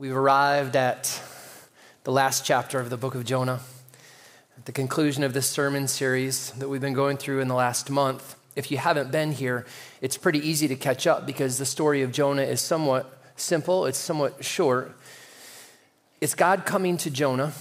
[0.00, 1.20] We've arrived at
[2.04, 3.58] the last chapter of the book of Jonah,
[4.56, 7.90] at the conclusion of this sermon series that we've been going through in the last
[7.90, 8.36] month.
[8.54, 9.66] If you haven't been here,
[10.00, 13.98] it's pretty easy to catch up because the story of Jonah is somewhat simple, it's
[13.98, 14.96] somewhat short.
[16.20, 17.52] It's God coming to Jonah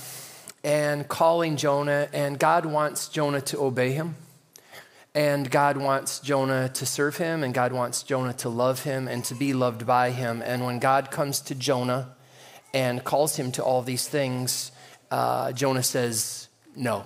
[0.63, 4.15] and calling Jonah, and God wants Jonah to obey him.
[5.15, 9.25] And God wants Jonah to serve him, and God wants Jonah to love him and
[9.25, 10.43] to be loved by him.
[10.43, 12.13] And when God comes to Jonah,
[12.73, 14.71] and calls him to all these things,
[15.11, 17.05] uh, Jonah says no.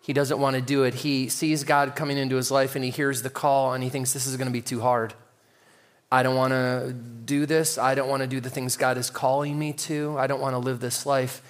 [0.00, 0.94] He doesn't want to do it.
[0.94, 4.12] He sees God coming into his life and he hears the call and he thinks
[4.12, 5.12] this is going to be too hard.
[6.10, 7.76] I don't want to do this.
[7.76, 10.16] I don't want to do the things God is calling me to.
[10.18, 11.42] I don't want to live this life.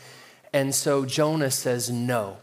[0.53, 2.39] And so Jonah says no.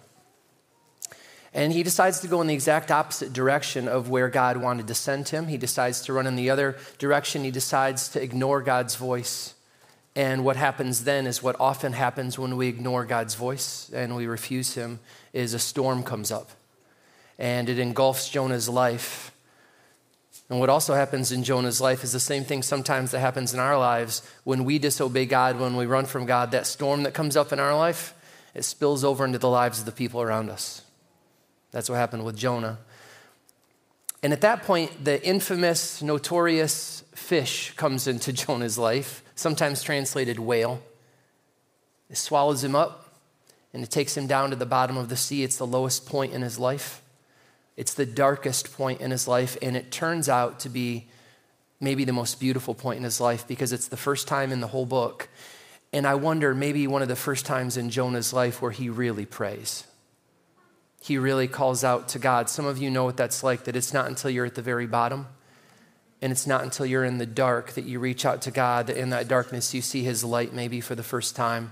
[1.54, 4.94] And he decides to go in the exact opposite direction of where God wanted to
[4.94, 5.48] send him.
[5.48, 7.44] He decides to run in the other direction.
[7.44, 9.55] He decides to ignore God's voice.
[10.16, 14.28] And what happens then is what often happens when we ignore God's voice and we
[14.28, 15.00] refuse Him
[15.34, 16.52] is a storm comes up
[17.38, 19.34] and it engulfs Jonah's life.
[20.50, 23.60] And what also happens in Jonah's life is the same thing sometimes that happens in
[23.60, 26.52] our lives when we disobey God, when we run from God.
[26.52, 28.14] That storm that comes up in our life,
[28.54, 30.82] it spills over into the lives of the people around us.
[31.72, 32.78] That's what happened with Jonah.
[34.24, 40.82] And at that point, the infamous, notorious fish comes into Jonah's life sometimes translated whale.
[42.10, 43.14] It swallows him up
[43.74, 45.44] and it takes him down to the bottom of the sea.
[45.44, 47.02] It's the lowest point in his life,
[47.76, 51.08] it's the darkest point in his life, and it turns out to be
[51.82, 54.68] maybe the most beautiful point in his life because it's the first time in the
[54.68, 55.28] whole book.
[55.92, 59.26] And I wonder, maybe one of the first times in Jonah's life where he really
[59.26, 59.86] prays.
[61.02, 62.50] He really calls out to God.
[62.50, 64.88] Some of you know what that's like, that it's not until you're at the very
[64.88, 65.28] bottom
[66.26, 68.98] and it's not until you're in the dark that you reach out to God, that
[68.98, 71.70] in that darkness you see His light maybe for the first time.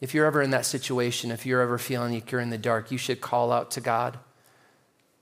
[0.00, 2.90] If you're ever in that situation, if you're ever feeling like you're in the dark,
[2.90, 4.18] you should call out to God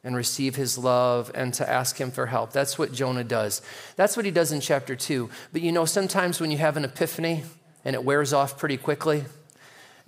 [0.03, 2.55] and receive His love and to ask Him for help.
[2.55, 3.61] That's what Jonah does.
[3.97, 5.28] That's what he does in chapter two.
[5.53, 7.45] But you know, sometimes when you have an epiphany
[7.84, 9.25] and it wears off pretty quickly,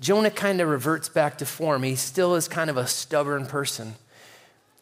[0.00, 1.82] Jonah kind of reverts back to form.
[1.82, 3.96] He still is kind of a stubborn person.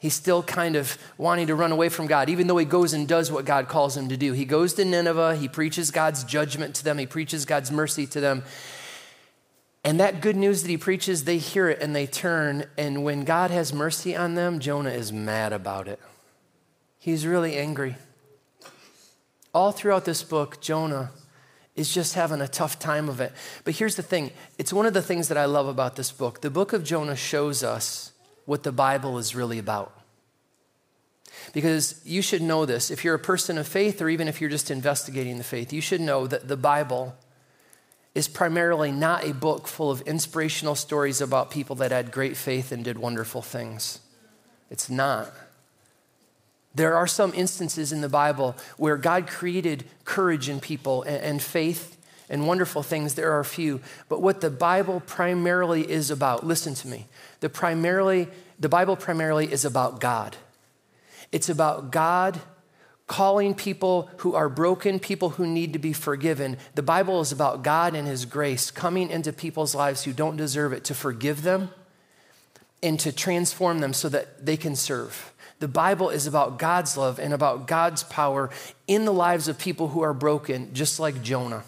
[0.01, 3.09] He's still kind of wanting to run away from God, even though he goes and
[3.09, 4.33] does what God calls him to do.
[4.33, 8.21] He goes to Nineveh, he preaches God's judgment to them, he preaches God's mercy to
[8.21, 8.45] them.
[9.83, 12.67] And that good news that he preaches, they hear it and they turn.
[12.77, 16.01] And when God has mercy on them, Jonah is mad about it.
[16.99, 17.97] He's really angry.
[19.55, 21.11] All throughout this book, Jonah
[21.75, 23.33] is just having a tough time of it.
[23.65, 26.41] But here's the thing it's one of the things that I love about this book.
[26.41, 28.13] The book of Jonah shows us
[28.49, 29.93] what the Bible is really about.
[31.53, 32.91] Because you should know this.
[32.91, 35.83] If you're a person of faith, or even if you're just investigating the faith, you
[35.83, 37.15] should know that the Bible
[38.15, 42.73] is primarily not a book full of inspirational stories about people that had great faith
[42.73, 44.01] and did wonderful things.
[44.71, 45.31] It's not.
[46.75, 51.98] There are some instances in the Bible where God created courage in people and, faith
[52.31, 53.15] and wonderful things.
[53.15, 53.81] There are few.
[54.09, 57.07] But what the Bible primarily is about, listen to me,
[57.41, 58.29] the, primarily,
[58.59, 60.37] the Bible primarily is about God.
[61.33, 62.41] It's about God
[63.07, 66.59] calling people who are broken, people who need to be forgiven.
[66.75, 70.73] The Bible is about God and His grace coming into people's lives who don't deserve
[70.73, 71.71] it to forgive them
[72.83, 75.33] and to transform them so that they can serve.
[75.59, 78.51] The Bible is about God's love and about God's power
[78.87, 81.65] in the lives of people who are broken, just like Jonah.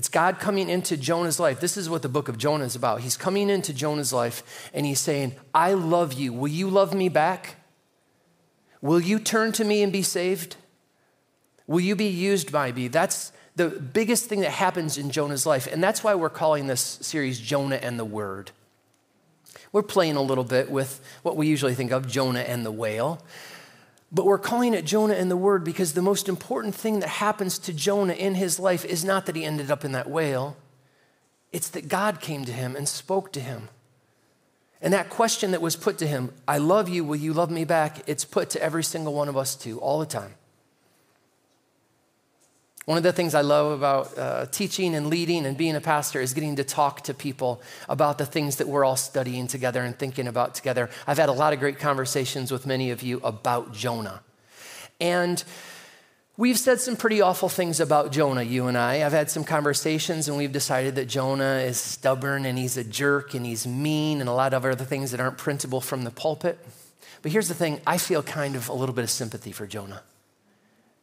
[0.00, 1.60] It's God coming into Jonah's life.
[1.60, 3.02] This is what the book of Jonah is about.
[3.02, 6.32] He's coming into Jonah's life and he's saying, I love you.
[6.32, 7.56] Will you love me back?
[8.80, 10.56] Will you turn to me and be saved?
[11.66, 12.88] Will you be used by me?
[12.88, 15.68] That's the biggest thing that happens in Jonah's life.
[15.70, 18.52] And that's why we're calling this series Jonah and the Word.
[19.70, 23.22] We're playing a little bit with what we usually think of Jonah and the whale.
[24.12, 27.58] But we're calling it Jonah in the Word because the most important thing that happens
[27.60, 30.56] to Jonah in his life is not that he ended up in that whale,
[31.52, 33.68] it's that God came to him and spoke to him.
[34.82, 37.64] And that question that was put to him, I love you, will you love me
[37.64, 38.08] back?
[38.08, 40.34] It's put to every single one of us too, all the time.
[42.90, 46.20] One of the things I love about uh, teaching and leading and being a pastor
[46.20, 49.96] is getting to talk to people about the things that we're all studying together and
[49.96, 50.90] thinking about together.
[51.06, 54.22] I've had a lot of great conversations with many of you about Jonah.
[55.00, 55.44] And
[56.36, 59.06] we've said some pretty awful things about Jonah, you and I.
[59.06, 63.34] I've had some conversations and we've decided that Jonah is stubborn and he's a jerk
[63.34, 66.58] and he's mean and a lot of other things that aren't printable from the pulpit.
[67.22, 70.02] But here's the thing I feel kind of a little bit of sympathy for Jonah.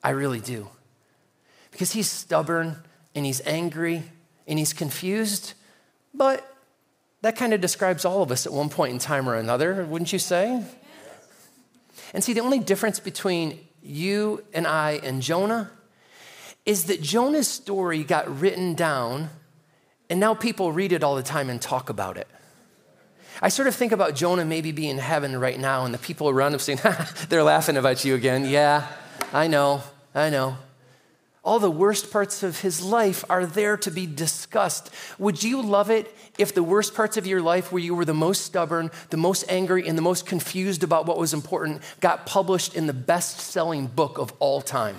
[0.03, 0.67] I really do.
[1.77, 2.75] Because he's stubborn
[3.13, 4.01] and he's angry
[4.47, 5.53] and he's confused.
[6.11, 6.51] But
[7.21, 10.11] that kind of describes all of us at one point in time or another, wouldn't
[10.11, 10.63] you say?
[12.15, 15.69] And see, the only difference between you and I and Jonah
[16.65, 19.29] is that Jonah's story got written down,
[20.09, 22.27] and now people read it all the time and talk about it.
[23.39, 26.27] I sort of think about Jonah maybe being in heaven right now, and the people
[26.27, 26.79] around him saying,
[27.29, 28.45] They're laughing about you again.
[28.45, 28.87] Yeah,
[29.31, 29.83] I know,
[30.15, 30.57] I know.
[31.47, 34.93] All the worst parts of his life are there to be discussed.
[35.17, 38.13] Would you love it if the worst parts of your life, where you were the
[38.13, 42.75] most stubborn, the most angry, and the most confused about what was important, got published
[42.75, 44.97] in the best selling book of all time?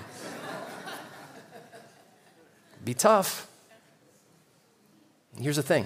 [2.83, 3.47] be tough.
[5.39, 5.85] Here's the thing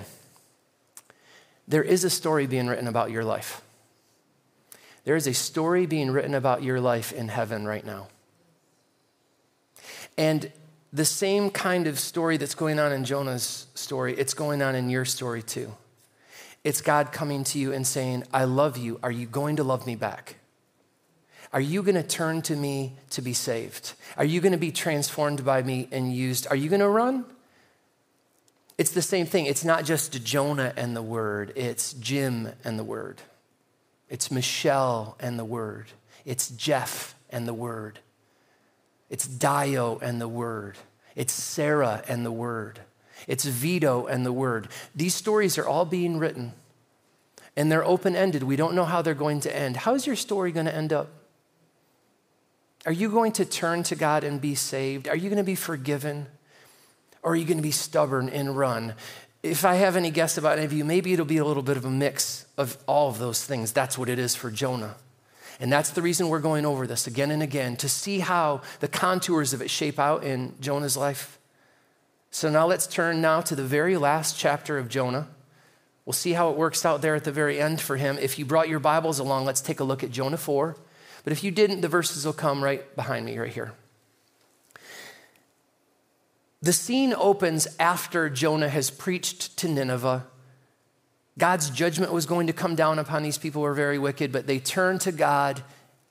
[1.68, 3.62] there is a story being written about your life.
[5.04, 8.07] There is a story being written about your life in heaven right now.
[10.18, 10.51] And
[10.92, 14.89] the same kind of story that's going on in Jonah's story, it's going on in
[14.89, 15.74] your story too.
[16.63, 19.00] It's God coming to you and saying, I love you.
[19.04, 20.38] Are you going to love me back?
[21.51, 23.94] Are you going to turn to me to be saved?
[24.18, 26.48] Are you going to be transformed by me and used?
[26.48, 27.25] Are you going to run?
[28.77, 29.45] It's the same thing.
[29.45, 33.21] It's not just Jonah and the Word, it's Jim and the Word.
[34.09, 35.88] It's Michelle and the Word.
[36.25, 38.00] It's Jeff and the Word.
[39.09, 40.77] It's Dio and the Word.
[41.15, 42.79] It's Sarah and the Word.
[43.27, 44.67] It's Vito and the Word.
[44.95, 46.53] These stories are all being written
[47.55, 48.44] and they're open ended.
[48.44, 49.77] We don't know how they're going to end.
[49.77, 51.09] How's your story going to end up?
[52.85, 55.07] Are you going to turn to God and be saved?
[55.07, 56.27] Are you going to be forgiven?
[57.21, 58.95] Or are you going to be stubborn and run?
[59.41, 61.77] If I have any guess about any of you, maybe it'll be a little bit
[61.77, 63.71] of a mix of all of those things.
[63.71, 64.95] That's what it is for Jonah.
[65.59, 68.88] And that's the reason we're going over this again and again to see how the
[68.88, 71.39] contours of it shape out in Jonah's life.
[72.31, 75.27] So now let's turn now to the very last chapter of Jonah.
[76.05, 78.17] We'll see how it works out there at the very end for him.
[78.19, 80.75] If you brought your Bibles along, let's take a look at Jonah 4.
[81.23, 83.73] But if you didn't, the verses will come right behind me, right here.
[86.61, 90.25] The scene opens after Jonah has preached to Nineveh.
[91.38, 94.47] God's judgment was going to come down upon these people who were very wicked, but
[94.47, 95.63] they turned to God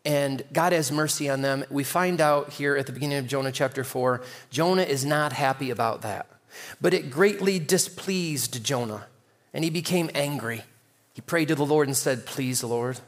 [0.04, 1.64] and God has mercy on them.
[1.70, 4.20] We find out here at the beginning of Jonah chapter 4,
[4.50, 6.26] Jonah is not happy about that.
[6.80, 9.06] But it greatly displeased Jonah,
[9.54, 10.62] and he became angry.
[11.14, 13.00] He prayed to the Lord and said, Please, Lord,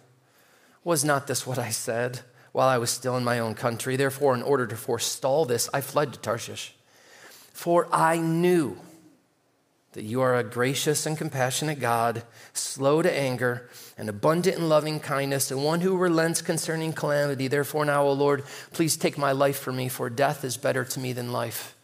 [0.83, 2.21] was not this what I said
[2.53, 3.97] while I was still in my own country?
[3.97, 6.75] Therefore, in order to forestall this, I fled to Tarshish.
[7.53, 8.79] For I knew
[9.95, 15.01] that you are a gracious and compassionate God, slow to anger, and abundant in loving
[15.01, 17.49] kindness, and one who relents concerning calamity.
[17.49, 18.43] Therefore, now, O Lord,
[18.73, 21.77] please take my life from me, for death is better to me than life.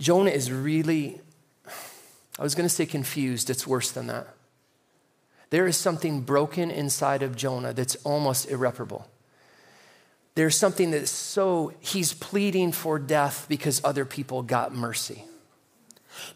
[0.00, 1.20] Jonah is really,
[2.38, 4.26] I was going to say confused, it's worse than that.
[5.50, 9.08] There is something broken inside of Jonah that's almost irreparable.
[10.34, 15.24] There's something that's so, he's pleading for death because other people got mercy.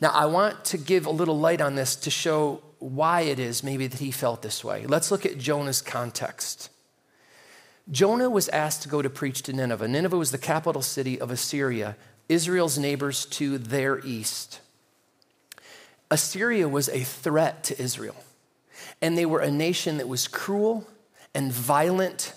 [0.00, 3.62] Now, I want to give a little light on this to show why it is
[3.62, 4.86] maybe that he felt this way.
[4.86, 6.70] Let's look at Jonah's context.
[7.90, 9.88] Jonah was asked to go to preach to Nineveh.
[9.88, 11.96] Nineveh was the capital city of Assyria,
[12.28, 14.60] Israel's neighbors to their east.
[16.10, 18.16] Assyria was a threat to Israel
[19.02, 20.86] and they were a nation that was cruel
[21.34, 22.34] and violent.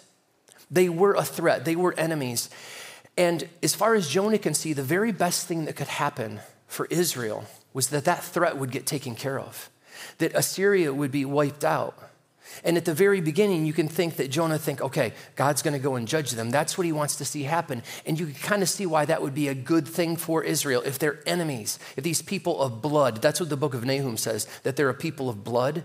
[0.69, 2.49] They were a threat, they were enemies.
[3.17, 6.39] And as far as Jonah can see, the very best thing that could happen
[6.73, 9.69] for Israel was that that threat would get taken care of,
[10.17, 11.97] that Assyria would be wiped out.
[12.63, 15.79] And at the very beginning, you can think that Jonah think, okay, God's going to
[15.79, 16.49] go and judge them.
[16.49, 17.83] That's what he wants to see happen.
[18.05, 20.83] And you can kind of see why that would be a good thing for Israel
[20.85, 24.47] if they're enemies, if these people of blood, that's what the book of Nahum says,
[24.63, 25.83] that they're a people of blood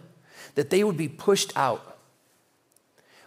[0.56, 1.98] that they would be pushed out.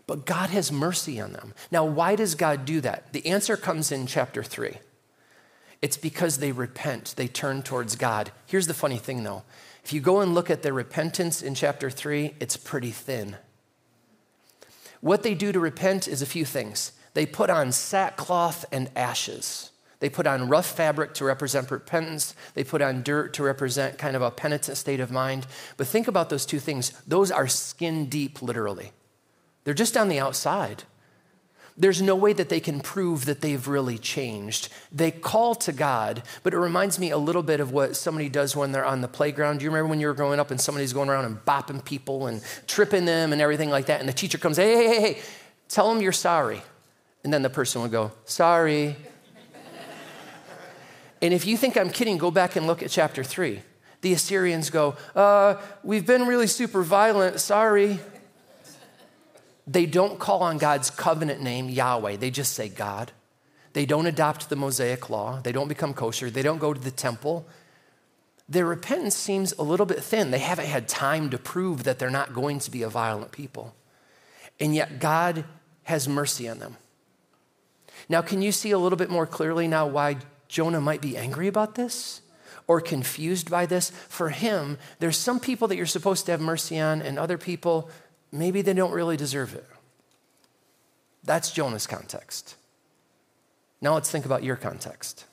[0.07, 1.53] But God has mercy on them.
[1.71, 3.13] Now, why does God do that?
[3.13, 4.77] The answer comes in chapter 3.
[5.81, 8.31] It's because they repent, they turn towards God.
[8.45, 9.43] Here's the funny thing though
[9.83, 13.35] if you go and look at their repentance in chapter 3, it's pretty thin.
[14.99, 19.71] What they do to repent is a few things they put on sackcloth and ashes.
[19.99, 22.35] They put on rough fabric to represent repentance.
[22.55, 25.45] They put on dirt to represent kind of a penitent state of mind.
[25.77, 26.91] But think about those two things.
[27.05, 28.93] Those are skin deep, literally.
[29.63, 30.83] They're just on the outside.
[31.81, 34.69] There's no way that they can prove that they've really changed.
[34.91, 38.55] They call to God, but it reminds me a little bit of what somebody does
[38.55, 39.57] when they're on the playground.
[39.57, 42.27] Do you remember when you were growing up and somebody's going around and bopping people
[42.27, 43.99] and tripping them and everything like that?
[43.99, 45.21] And the teacher comes, hey, hey, hey, hey,
[45.69, 46.61] tell them you're sorry.
[47.23, 48.95] And then the person would go, sorry.
[51.19, 53.59] And if you think I'm kidding, go back and look at chapter 3.
[54.01, 57.99] The Assyrians go, uh, We've been really super violent, sorry.
[59.71, 62.17] They don't call on God's covenant name, Yahweh.
[62.17, 63.13] They just say God.
[63.71, 65.39] They don't adopt the Mosaic law.
[65.39, 66.29] They don't become kosher.
[66.29, 67.47] They don't go to the temple.
[68.49, 70.31] Their repentance seems a little bit thin.
[70.31, 73.73] They haven't had time to prove that they're not going to be a violent people.
[74.59, 75.45] And yet, God
[75.83, 76.75] has mercy on them.
[78.09, 80.17] Now, can you see a little bit more clearly now why
[80.49, 82.19] Jonah might be angry about this
[82.67, 83.89] or confused by this?
[84.09, 87.89] For him, there's some people that you're supposed to have mercy on, and other people,
[88.31, 89.65] maybe they don't really deserve it.
[91.23, 92.55] That's Jonah's context.
[93.81, 95.25] Now let's think about your context.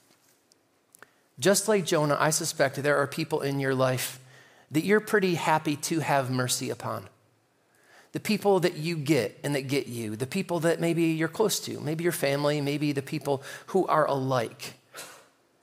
[1.38, 4.19] Just like Jonah, I suspect there are people in your life
[4.71, 7.09] that you're pretty happy to have mercy upon.
[8.12, 11.61] The people that you get and that get you, the people that maybe you're close
[11.61, 14.75] to, maybe your family, maybe the people who are alike.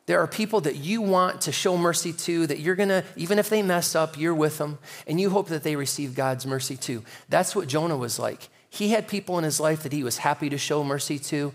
[0.06, 3.50] There are people that you want to show mercy to, that you're gonna, even if
[3.50, 7.04] they mess up, you're with them, and you hope that they receive God's mercy too.
[7.28, 8.50] That's what Jonah was like.
[8.70, 11.54] He had people in his life that he was happy to show mercy to,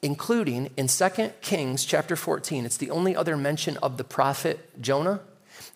[0.00, 1.08] including in 2
[1.42, 2.64] Kings chapter 14.
[2.64, 5.20] It's the only other mention of the prophet Jonah.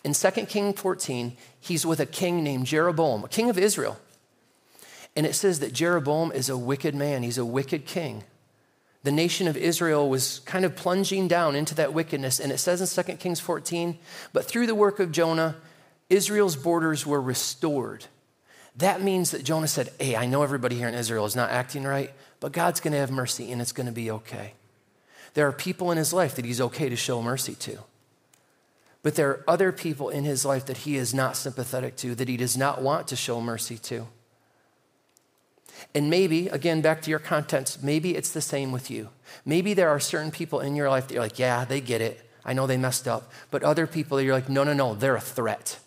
[0.02, 3.98] In 2 Kings 14, he's with a king named Jeroboam, a king of Israel.
[5.14, 8.24] And it says that Jeroboam is a wicked man, he's a wicked king
[9.06, 12.40] the nation of Israel was kind of plunging down into that wickedness.
[12.40, 13.96] And it says in 2 Kings 14,
[14.32, 15.54] but through the work of Jonah,
[16.10, 18.06] Israel's borders were restored.
[18.74, 21.84] That means that Jonah said, Hey, I know everybody here in Israel is not acting
[21.84, 24.54] right, but God's going to have mercy and it's going to be okay.
[25.34, 27.78] There are people in his life that he's okay to show mercy to.
[29.04, 32.28] But there are other people in his life that he is not sympathetic to, that
[32.28, 34.08] he does not want to show mercy to.
[35.94, 39.08] And maybe, again, back to your contents, maybe it's the same with you.
[39.44, 42.22] Maybe there are certain people in your life that you're like, yeah, they get it.
[42.44, 43.30] I know they messed up.
[43.50, 45.78] But other people, you're like, no, no, no, they're a threat.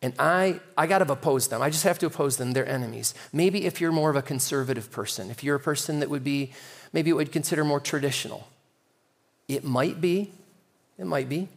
[0.00, 1.62] And I, I got to oppose them.
[1.62, 2.52] I just have to oppose them.
[2.52, 3.14] They're enemies.
[3.32, 6.52] Maybe if you're more of a conservative person, if you're a person that would be,
[6.92, 8.48] maybe it would consider more traditional,
[9.46, 10.32] it might be,
[10.98, 11.48] it might be,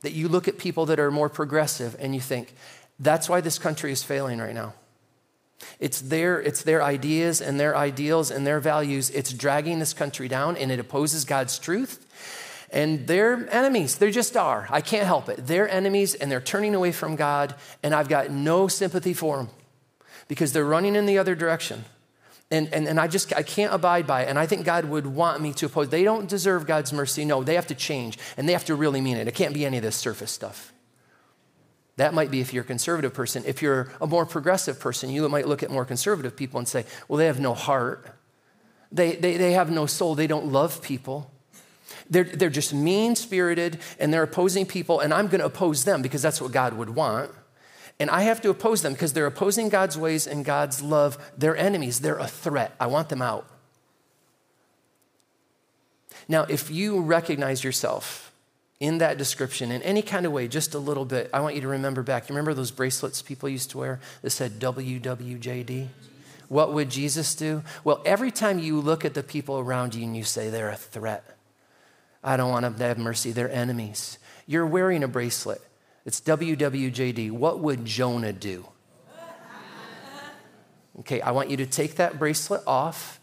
[0.00, 2.54] that you look at people that are more progressive and you think,
[2.98, 4.72] that's why this country is failing right now.
[5.80, 9.10] It's their, it's their ideas and their ideals and their values.
[9.10, 12.02] It's dragging this country down and it opposes God's truth.
[12.70, 13.96] And they're enemies.
[13.96, 14.66] They just are.
[14.70, 15.46] I can't help it.
[15.46, 19.48] They're enemies and they're turning away from God, and I've got no sympathy for them
[20.28, 21.84] because they're running in the other direction.
[22.50, 24.28] And, and, and I just I can't abide by it.
[24.28, 25.88] And I think God would want me to oppose.
[25.88, 27.24] They don't deserve God's mercy.
[27.24, 28.18] No, they have to change.
[28.36, 29.26] And they have to really mean it.
[29.26, 30.72] It can't be any of this surface stuff.
[31.96, 33.42] That might be if you're a conservative person.
[33.46, 36.84] If you're a more progressive person, you might look at more conservative people and say,
[37.08, 38.06] well, they have no heart.
[38.92, 40.14] They, they, they have no soul.
[40.14, 41.30] They don't love people.
[42.10, 46.02] They're, they're just mean spirited and they're opposing people, and I'm going to oppose them
[46.02, 47.30] because that's what God would want.
[47.98, 51.18] And I have to oppose them because they're opposing God's ways and God's love.
[51.36, 52.74] They're enemies, they're a threat.
[52.78, 53.46] I want them out.
[56.28, 58.25] Now, if you recognize yourself
[58.78, 61.60] in that description in any kind of way, just a little bit, I want you
[61.62, 62.28] to remember back.
[62.28, 65.88] You remember those bracelets people used to wear that said WWJD?
[66.48, 67.62] What would Jesus do?
[67.84, 70.76] Well, every time you look at the people around you and you say they're a
[70.76, 71.24] threat,
[72.22, 74.18] I don't want them to have mercy, they're enemies.
[74.46, 75.60] You're wearing a bracelet.
[76.04, 77.32] It's WWJD.
[77.32, 78.66] What would Jonah do?
[81.00, 83.20] Okay, I want you to take that bracelet off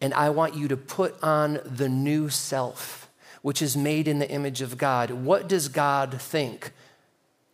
[0.00, 3.05] and I want you to put on the new self
[3.46, 5.08] which is made in the image of God.
[5.08, 6.72] What does God think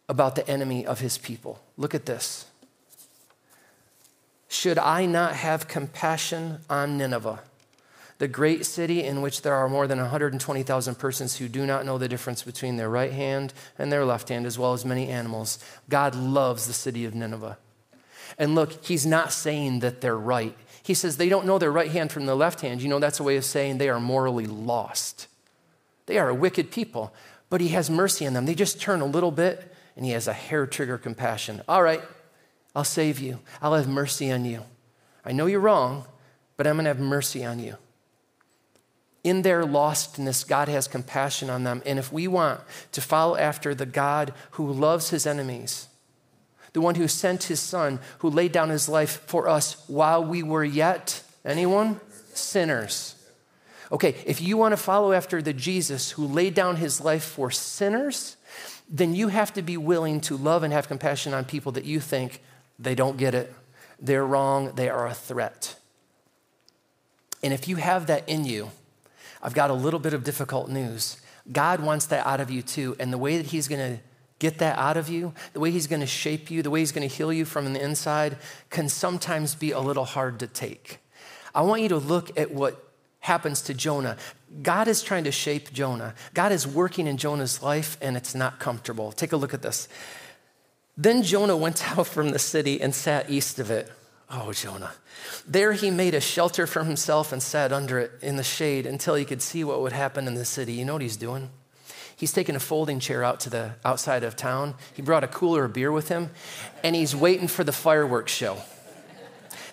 [0.08, 1.60] about the enemy of his people?
[1.76, 2.46] Look at this.
[4.48, 7.40] Should I not have compassion on Nineveh,
[8.16, 11.98] the great city in which there are more than 120,000 persons who do not know
[11.98, 15.58] the difference between their right hand and their left hand, as well as many animals?
[15.90, 17.58] God loves the city of Nineveh.
[18.38, 20.56] And look, he's not saying that they're right.
[20.82, 22.80] He says they don't know their right hand from the left hand.
[22.80, 25.26] You know, that's a way of saying they are morally lost.
[26.06, 27.14] They are a wicked people,
[27.50, 28.46] but he has mercy on them.
[28.46, 31.62] They just turn a little bit and he has a hair trigger compassion.
[31.68, 32.02] All right,
[32.74, 33.40] I'll save you.
[33.60, 34.62] I'll have mercy on you.
[35.24, 36.04] I know you're wrong,
[36.56, 37.76] but I'm going to have mercy on you.
[39.22, 41.82] In their lostness, God has compassion on them.
[41.86, 42.60] And if we want
[42.92, 45.86] to follow after the God who loves his enemies,
[46.72, 50.42] the one who sent his son, who laid down his life for us while we
[50.42, 52.00] were yet, anyone?
[52.34, 53.21] Sinners.
[53.92, 57.50] Okay, if you want to follow after the Jesus who laid down his life for
[57.50, 58.38] sinners,
[58.88, 62.00] then you have to be willing to love and have compassion on people that you
[62.00, 62.40] think
[62.78, 63.54] they don't get it,
[64.00, 65.76] they're wrong, they are a threat.
[67.42, 68.70] And if you have that in you,
[69.42, 71.18] I've got a little bit of difficult news.
[71.50, 72.96] God wants that out of you too.
[72.98, 74.02] And the way that He's going to
[74.38, 76.92] get that out of you, the way He's going to shape you, the way He's
[76.92, 78.36] going to heal you from the inside
[78.70, 80.98] can sometimes be a little hard to take.
[81.54, 82.91] I want you to look at what
[83.22, 84.16] happens to Jonah.
[84.62, 86.14] God is trying to shape Jonah.
[86.34, 89.12] God is working in Jonah's life, and it's not comfortable.
[89.12, 89.88] Take a look at this.
[90.96, 93.90] Then Jonah went out from the city and sat east of it.
[94.30, 94.92] Oh, Jonah.
[95.46, 99.14] There he made a shelter for himself and sat under it in the shade until
[99.14, 100.72] he could see what would happen in the city.
[100.72, 101.50] You know what he's doing?
[102.16, 104.74] He's taking a folding chair out to the outside of town.
[104.94, 106.30] He brought a cooler of beer with him,
[106.82, 108.58] and he's waiting for the fireworks show.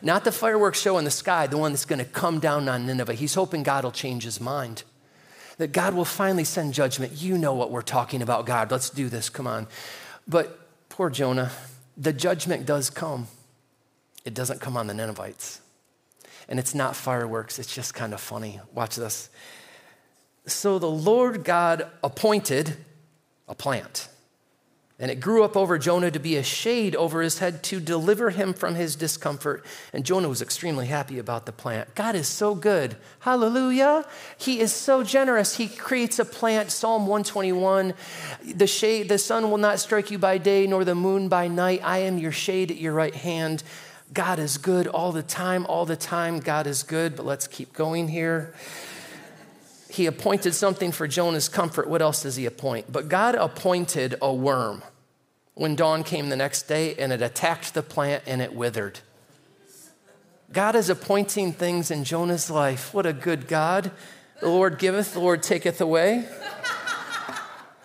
[0.01, 2.85] Not the fireworks show in the sky, the one that's going to come down on
[2.85, 3.13] Nineveh.
[3.13, 4.83] He's hoping God will change his mind.
[5.57, 7.21] That God will finally send judgment.
[7.21, 8.71] You know what we're talking about, God.
[8.71, 9.29] Let's do this.
[9.29, 9.67] Come on.
[10.27, 11.51] But poor Jonah,
[11.97, 13.27] the judgment does come.
[14.25, 15.61] It doesn't come on the Ninevites.
[16.47, 18.59] And it's not fireworks, it's just kind of funny.
[18.73, 19.29] Watch this.
[20.47, 22.75] So the Lord God appointed
[23.47, 24.08] a plant
[25.01, 28.31] and it grew up over Jonah to be a shade over his head to deliver
[28.31, 29.63] him from his discomfort.
[29.93, 31.95] And Jonah was extremely happy about the plant.
[31.95, 32.97] God is so good.
[33.19, 34.05] Hallelujah.
[34.37, 35.55] He is so generous.
[35.55, 36.69] He creates a plant.
[36.69, 37.93] Psalm 121
[38.43, 41.79] the, shade, the sun will not strike you by day, nor the moon by night.
[41.81, 43.63] I am your shade at your right hand.
[44.11, 46.39] God is good all the time, all the time.
[46.39, 47.15] God is good.
[47.15, 48.53] But let's keep going here
[49.89, 51.89] he appointed something for Jonah's comfort.
[51.89, 52.91] What else does he appoint?
[52.91, 54.83] But God appointed a worm
[55.55, 58.99] when dawn came the next day and it attacked the plant and it withered.
[60.53, 62.93] God is appointing things in Jonah's life.
[62.93, 63.91] What a good God.
[64.41, 66.27] The Lord giveth, the Lord taketh away.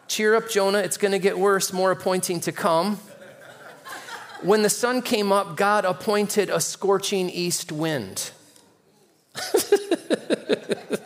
[0.07, 0.79] Cheer up, Jonah.
[0.79, 1.73] It's going to get worse.
[1.73, 3.01] More appointing to come.
[4.43, 8.31] When the sun came up, God appointed a scorching east wind.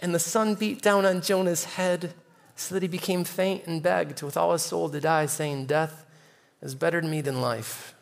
[0.00, 2.14] And the sun beat down on Jonah's head
[2.56, 6.06] so that he became faint and begged with all his soul to die, saying, Death
[6.62, 7.94] is better to me than life.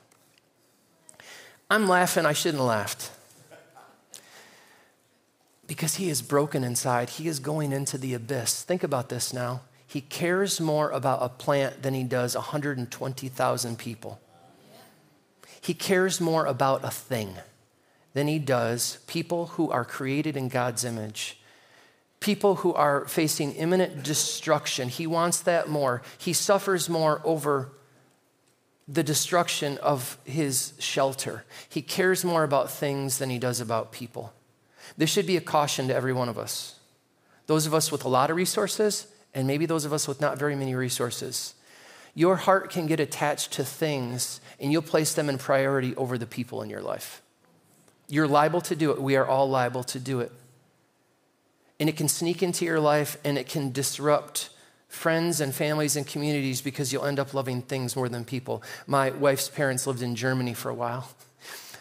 [1.70, 3.10] I'm laughing, I shouldn't have laughed.
[5.66, 7.10] Because he is broken inside.
[7.10, 8.62] He is going into the abyss.
[8.62, 9.60] Think about this now.
[9.86, 14.20] He cares more about a plant than he does 120,000 people.
[15.60, 17.36] He cares more about a thing
[18.14, 21.38] than he does people who are created in God's image
[22.20, 24.88] people who are facing imminent destruction.
[24.88, 26.02] He wants that more.
[26.18, 27.70] He suffers more over
[28.88, 31.44] the destruction of his shelter.
[31.68, 34.32] He cares more about things than he does about people.
[34.96, 36.80] This should be a caution to every one of us.
[37.46, 40.38] Those of us with a lot of resources, and maybe those of us with not
[40.38, 41.54] very many resources.
[42.14, 46.26] Your heart can get attached to things, and you'll place them in priority over the
[46.26, 47.22] people in your life.
[48.08, 49.00] You're liable to do it.
[49.00, 50.32] We are all liable to do it
[51.80, 54.50] and it can sneak into your life and it can disrupt
[54.88, 58.62] friends and families and communities because you'll end up loving things more than people.
[58.86, 61.08] My wife's parents lived in Germany for a while.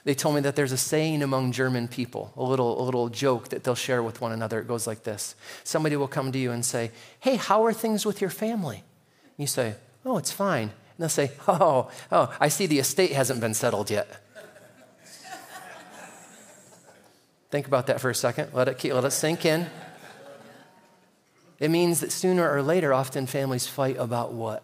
[0.03, 3.49] They told me that there's a saying among German people, a little, a little joke
[3.49, 4.59] that they'll share with one another.
[4.59, 8.05] It goes like this Somebody will come to you and say, Hey, how are things
[8.05, 8.83] with your family?
[9.35, 10.71] You say, Oh, it's fine.
[10.97, 14.07] And they'll say, oh, oh, oh, I see the estate hasn't been settled yet.
[17.51, 18.49] Think about that for a second.
[18.53, 19.67] Let it, let it sink in.
[21.59, 24.63] It means that sooner or later, often families fight about what?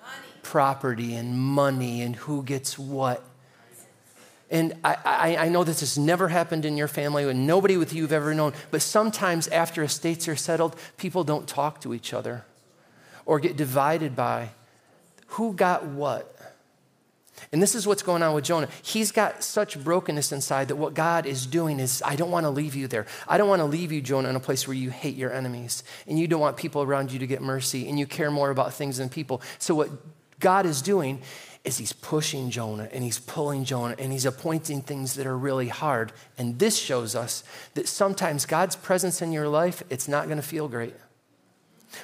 [0.00, 0.12] Money.
[0.42, 3.22] Property and money and who gets what.
[4.50, 7.92] And I, I, I, know this has never happened in your family and nobody with
[7.94, 12.12] you have ever known, but sometimes after estates are settled, people don't talk to each
[12.12, 12.44] other
[13.26, 14.50] or get divided by
[15.28, 16.33] who got what.
[17.52, 18.68] And this is what's going on with Jonah.
[18.82, 22.50] He's got such brokenness inside that what God is doing is, I don't want to
[22.50, 23.06] leave you there.
[23.28, 25.84] I don't want to leave you, Jonah, in a place where you hate your enemies
[26.06, 28.74] and you don't want people around you to get mercy and you care more about
[28.74, 29.42] things than people.
[29.58, 29.90] So, what
[30.40, 31.22] God is doing
[31.64, 35.68] is He's pushing Jonah and He's pulling Jonah and He's appointing things that are really
[35.68, 36.12] hard.
[36.38, 37.42] And this shows us
[37.74, 40.94] that sometimes God's presence in your life, it's not going to feel great.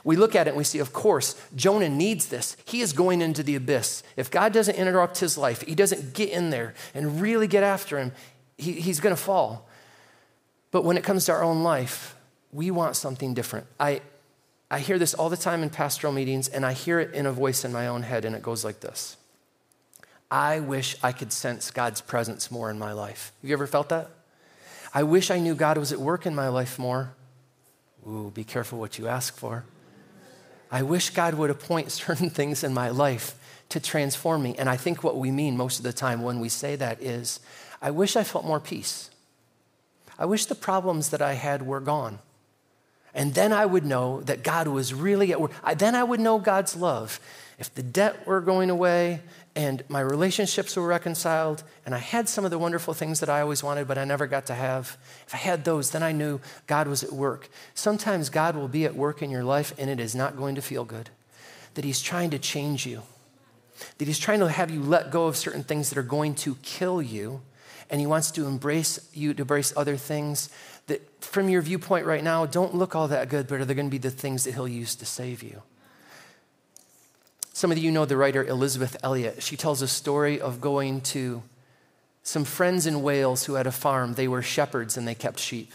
[0.05, 2.57] We look at it and we see, of course, Jonah needs this.
[2.65, 4.03] He is going into the abyss.
[4.17, 7.99] If God doesn't interrupt his life, he doesn't get in there and really get after
[7.99, 8.13] him,
[8.59, 9.69] he, he's going to fall.
[10.71, 12.15] But when it comes to our own life,
[12.53, 13.67] we want something different.
[13.79, 14.03] I,
[14.71, 17.33] I hear this all the time in pastoral meetings, and I hear it in a
[17.33, 19.17] voice in my own head, and it goes like this
[20.31, 23.33] I wish I could sense God's presence more in my life.
[23.43, 24.11] Have you ever felt that?
[24.95, 27.15] I wish I knew God was at work in my life more.
[28.07, 29.65] Ooh, be careful what you ask for.
[30.71, 33.37] I wish God would appoint certain things in my life
[33.71, 34.55] to transform me.
[34.59, 37.41] And I think what we mean most of the time when we say that is,
[37.81, 39.11] I wish I felt more peace.
[40.19, 42.19] I wish the problems that I had were gone.
[43.15, 45.53] And then I would know that God was really at work.
[45.65, 47.19] I, then I would know God's love.
[47.59, 49.21] If the debt were going away
[49.57, 53.41] and my relationships were reconciled and I had some of the wonderful things that I
[53.41, 56.41] always wanted but I never got to have, if I had those, then I knew
[56.67, 57.49] God was at work.
[57.75, 60.63] Sometimes God will be at work in your life and it is not going to
[60.63, 61.11] feel good.
[61.75, 63.03] That He's trying to change you,
[63.99, 66.55] that He's trying to have you let go of certain things that are going to
[66.63, 67.41] kill you
[67.91, 70.49] and He wants to embrace you to embrace other things
[70.87, 73.87] that, from your viewpoint right now, don't look all that good, but are they going
[73.87, 75.63] to be the things that He'll use to save you?
[77.61, 79.43] Some of you know the writer Elisabeth Elliot.
[79.43, 81.43] She tells a story of going to
[82.23, 84.15] some friends in Wales who had a farm.
[84.15, 85.75] They were shepherds and they kept sheep.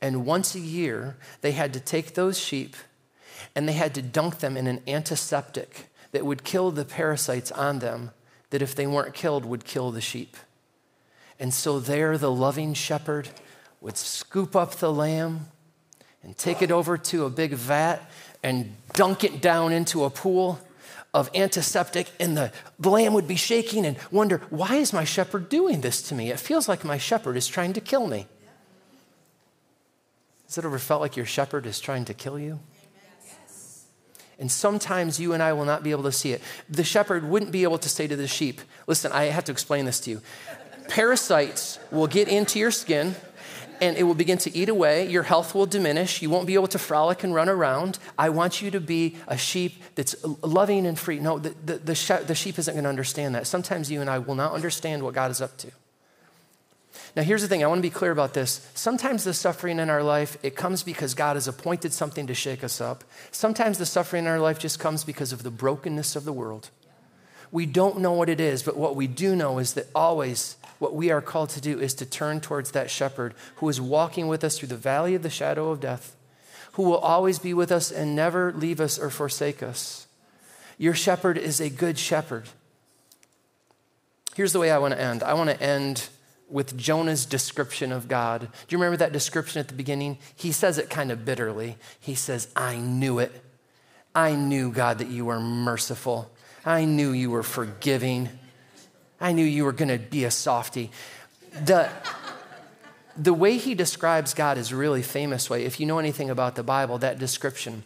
[0.00, 2.76] And once a year, they had to take those sheep
[3.56, 7.80] and they had to dunk them in an antiseptic that would kill the parasites on
[7.80, 8.12] them,
[8.50, 10.36] that if they weren't killed, would kill the sheep.
[11.40, 13.30] And so there, the loving shepherd
[13.80, 15.48] would scoop up the lamb
[16.22, 18.08] and take it over to a big vat
[18.44, 20.60] and dunk it down into a pool
[21.16, 25.80] of antiseptic, and the lamb would be shaking and wonder, why is my shepherd doing
[25.80, 26.30] this to me?
[26.30, 28.26] It feels like my shepherd is trying to kill me.
[30.44, 32.60] Has it ever felt like your shepherd is trying to kill you?
[34.38, 36.42] And sometimes you and I will not be able to see it.
[36.68, 39.86] The shepherd wouldn't be able to say to the sheep, Listen, I have to explain
[39.86, 40.20] this to you.
[40.88, 43.16] Parasites will get into your skin
[43.80, 45.08] and it will begin to eat away.
[45.08, 46.22] Your health will diminish.
[46.22, 47.98] You won't be able to frolic and run around.
[48.18, 51.18] I want you to be a sheep that's loving and free.
[51.18, 53.46] No, the, the, the, the sheep isn't going to understand that.
[53.46, 55.70] Sometimes you and I will not understand what God is up to.
[57.14, 58.70] Now, here's the thing I want to be clear about this.
[58.74, 62.62] Sometimes the suffering in our life, it comes because God has appointed something to shake
[62.62, 63.04] us up.
[63.30, 66.70] Sometimes the suffering in our life just comes because of the brokenness of the world.
[67.50, 70.94] We don't know what it is, but what we do know is that always what
[70.94, 74.44] we are called to do is to turn towards that shepherd who is walking with
[74.44, 76.16] us through the valley of the shadow of death,
[76.72, 80.06] who will always be with us and never leave us or forsake us.
[80.78, 82.48] Your shepherd is a good shepherd.
[84.34, 86.08] Here's the way I want to end I want to end
[86.48, 88.40] with Jonah's description of God.
[88.40, 90.18] Do you remember that description at the beginning?
[90.34, 91.76] He says it kind of bitterly.
[91.98, 93.32] He says, I knew it.
[94.14, 96.30] I knew, God, that you were merciful.
[96.64, 98.28] I knew you were forgiving.
[99.20, 100.90] I knew you were going to be a softy.
[101.64, 101.88] The,
[103.16, 105.64] the way he describes God is really famous way.
[105.64, 107.84] If you know anything about the Bible, that description,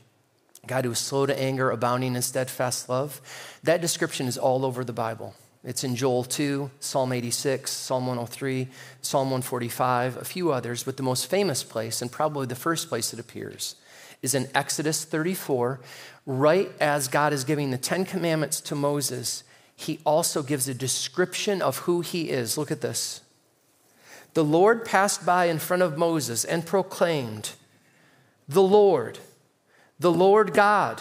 [0.66, 3.20] God who is slow to anger, abounding in steadfast love,
[3.62, 5.34] that description is all over the Bible.
[5.62, 8.68] It's in Joel 2, Psalm 86, Psalm 103,
[9.02, 13.12] Psalm 145, a few others, but the most famous place, and probably the first place
[13.12, 13.76] it appears,
[14.22, 15.80] is in Exodus 34,
[16.24, 19.44] right as God is giving the Ten Commandments to Moses
[19.80, 22.58] he also gives a description of who he is.
[22.58, 23.22] Look at this.
[24.34, 27.52] The Lord passed by in front of Moses and proclaimed,
[28.46, 29.18] The Lord,
[29.98, 31.00] the Lord God,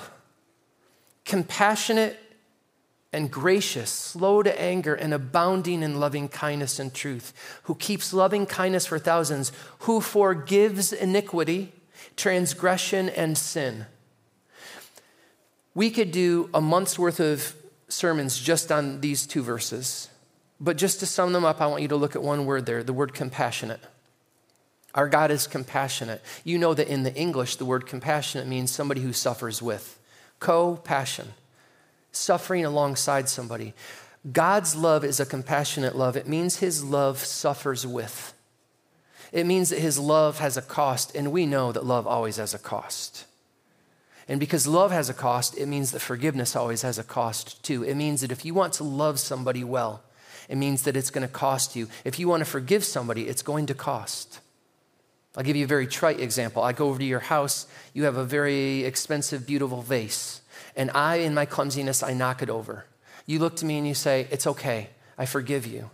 [1.26, 2.18] compassionate
[3.12, 8.46] and gracious, slow to anger, and abounding in loving kindness and truth, who keeps loving
[8.46, 11.74] kindness for thousands, who forgives iniquity,
[12.16, 13.88] transgression, and sin.
[15.76, 17.56] We could do a month's worth of
[17.90, 20.10] sermons just on these two verses.
[20.60, 22.84] But just to sum them up, I want you to look at one word there
[22.84, 23.82] the word compassionate.
[24.96, 26.22] Our God is compassionate.
[26.44, 30.00] You know that in the English, the word compassionate means somebody who suffers with.
[30.40, 31.34] Co passion,
[32.12, 33.74] suffering alongside somebody.
[34.32, 36.18] God's love is a compassionate love.
[36.18, 38.34] It means his love suffers with.
[39.32, 42.54] It means that his love has a cost, and we know that love always has
[42.54, 43.26] a cost.
[44.30, 47.84] And because love has a cost, it means that forgiveness always has a cost too.
[47.84, 50.04] It means that if you want to love somebody well,
[50.48, 51.90] it means that it's going to cost you.
[52.06, 54.40] If you want to forgive somebody, it's going to cost.
[55.36, 56.62] I'll give you a very trite example.
[56.62, 60.42] I go over to your house, you have a very expensive, beautiful vase,
[60.76, 62.86] and I, in my clumsiness, I knock it over.
[63.26, 65.90] You look to me and you say, It's okay, I forgive you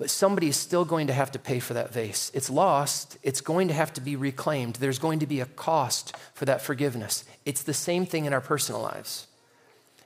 [0.00, 2.30] but somebody is still going to have to pay for that vase.
[2.32, 4.76] It's lost, it's going to have to be reclaimed.
[4.76, 7.22] There's going to be a cost for that forgiveness.
[7.44, 9.26] It's the same thing in our personal lives.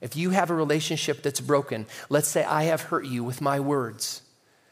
[0.01, 3.61] If you have a relationship that's broken, let's say I have hurt you with my
[3.61, 4.23] words.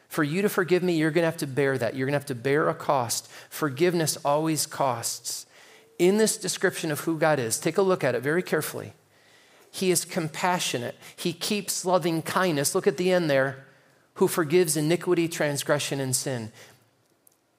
[0.09, 1.95] For you to forgive me, you're going to have to bear that.
[1.95, 3.31] You're going to have to bear a cost.
[3.49, 5.47] Forgiveness always costs.
[6.01, 8.93] In this description of who God is, take a look at it very carefully.
[9.71, 10.97] He is compassionate.
[11.15, 12.75] He keeps loving kindness.
[12.75, 13.67] Look at the end there
[14.23, 16.53] who forgives iniquity, transgression, and sin.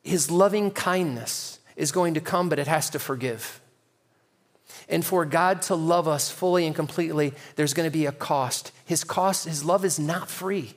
[0.02, 3.60] His loving kindness is going to come, but it has to forgive.
[4.88, 8.72] And for God to love us fully and completely, there's going to be a cost.
[8.86, 10.76] His cost, his love is not free.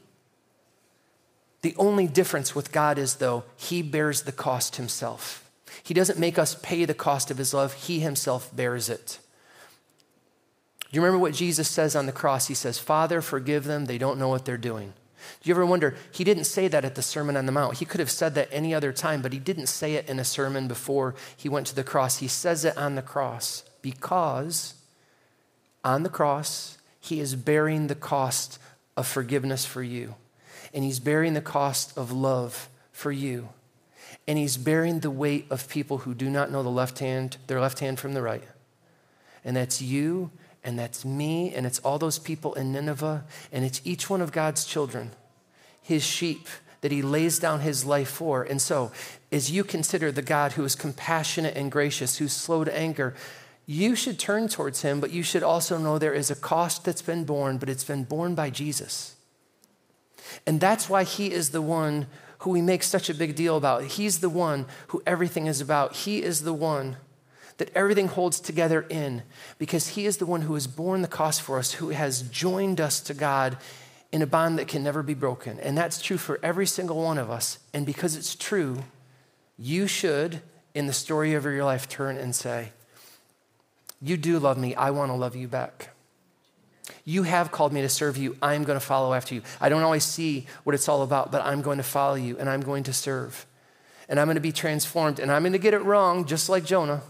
[1.62, 5.49] The only difference with God is, though, he bears the cost himself.
[5.85, 9.20] He doesn't make us pay the cost of his love, he himself bears it.
[10.81, 12.49] Do you remember what Jesus says on the cross?
[12.49, 14.92] He says, Father, forgive them, they don't know what they're doing.
[15.43, 15.97] Do you ever wonder?
[16.11, 17.79] He didn't say that at the Sermon on the Mount.
[17.79, 20.25] He could have said that any other time, but he didn't say it in a
[20.25, 22.19] sermon before he went to the cross.
[22.19, 24.75] He says it on the cross because
[25.85, 28.59] on the cross, he is bearing the cost
[28.97, 30.17] of forgiveness for you,
[30.75, 33.51] and he's bearing the cost of love for you,
[34.27, 37.61] and he's bearing the weight of people who do not know the left hand, their
[37.61, 38.43] left hand from the right.
[39.45, 40.33] And that's you
[40.66, 44.33] and that's me, and it's all those people in Nineveh, and it's each one of
[44.33, 45.12] God's children,
[45.81, 46.48] his sheep
[46.81, 48.42] that he lays down his life for.
[48.42, 48.90] And so,
[49.31, 53.14] as you consider the God who is compassionate and gracious, who's slow to anger,
[53.64, 57.02] you should turn towards him, but you should also know there is a cost that's
[57.02, 59.14] been borne, but it's been borne by Jesus.
[60.46, 62.09] And that's why he is the one
[62.40, 63.85] who we make such a big deal about.
[63.85, 65.94] He's the one who everything is about.
[65.94, 66.96] He is the one
[67.59, 69.23] that everything holds together in
[69.59, 72.81] because He is the one who has borne the cost for us, who has joined
[72.81, 73.57] us to God
[74.12, 75.59] in a bond that can never be broken.
[75.61, 77.59] And that's true for every single one of us.
[77.73, 78.85] And because it's true,
[79.59, 80.42] you should,
[80.75, 82.73] in the story of your life, turn and say,
[84.01, 84.75] You do love me.
[84.75, 85.90] I want to love you back.
[87.05, 88.37] You have called me to serve you.
[88.40, 89.42] I'm going to follow after you.
[89.61, 92.49] I don't always see what it's all about, but I'm going to follow you and
[92.49, 93.47] I'm going to serve.
[94.09, 96.64] And I'm going to be transformed and I'm going to get it wrong, just like
[96.64, 97.03] Jonah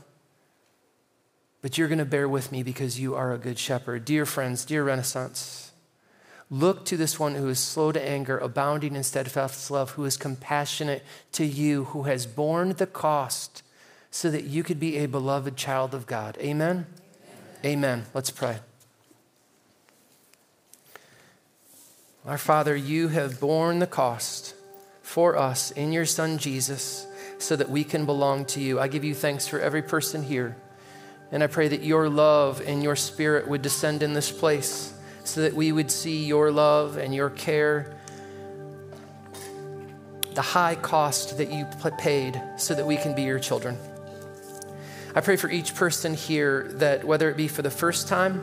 [1.62, 4.05] but you're going to bear with me because you are a good shepherd.
[4.05, 5.73] Dear friends, dear Renaissance,
[6.51, 10.16] look to this one who is slow to anger, abounding in steadfast love, who is
[10.16, 13.62] compassionate to you, who has borne the cost
[14.11, 16.38] so that you could be a beloved child of God.
[16.40, 16.87] Amen?
[17.64, 17.99] Amen.
[17.99, 18.05] Amen.
[18.14, 18.59] Let's pray.
[22.27, 24.55] Our Father, you have borne the cost
[25.01, 27.07] for us in your Son Jesus
[27.38, 28.81] so that we can belong to you.
[28.81, 30.57] I give you thanks for every person here.
[31.33, 34.93] And I pray that your love and your spirit would descend in this place
[35.25, 37.97] so that we would see your love and your care,
[40.35, 41.67] the high cost that you
[41.99, 43.77] paid so that we can be your children.
[45.15, 48.41] I pray for each person here that whether it be for the first time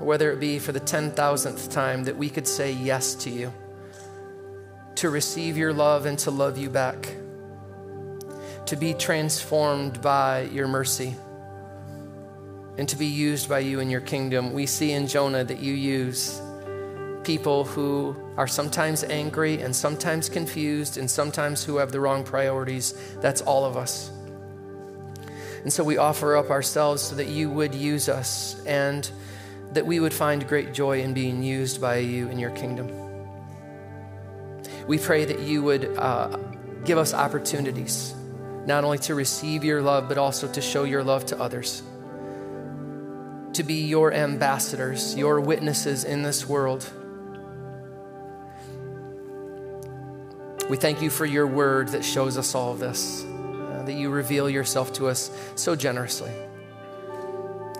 [0.00, 3.52] or whether it be for the 10,000th time, that we could say yes to you,
[4.96, 7.14] to receive your love and to love you back,
[8.66, 11.14] to be transformed by your mercy
[12.78, 14.52] and to be used by you in your kingdom.
[14.52, 16.40] We see in Jonah that you use
[17.22, 22.94] people who are sometimes angry and sometimes confused and sometimes who have the wrong priorities.
[23.20, 24.10] That's all of us.
[25.62, 29.08] And so we offer up ourselves so that you would use us and
[29.72, 32.90] that we would find great joy in being used by you in your kingdom.
[34.88, 36.36] We pray that you would uh,
[36.84, 38.12] give us opportunities,
[38.66, 41.82] not only to receive your love, but also to show your love to others
[43.54, 46.88] to be your ambassadors, your witnesses in this world.
[50.70, 54.10] We thank you for your word that shows us all of this, uh, that you
[54.10, 56.30] reveal yourself to us so generously.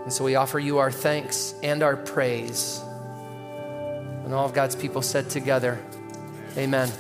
[0.03, 2.81] And so we offer you our thanks and our praise.
[4.25, 5.79] And all of God's people said together,
[6.57, 6.91] Amen.